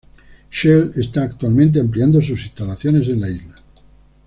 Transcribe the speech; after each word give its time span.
Shell 0.49 0.93
está 0.95 1.21
actualmente 1.21 1.79
ampliando 1.79 2.19
sus 2.23 2.43
instalaciones 2.43 3.07
en 3.07 3.21
la 3.21 3.29
isla. 3.29 3.55